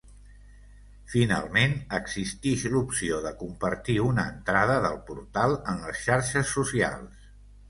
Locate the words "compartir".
3.43-3.99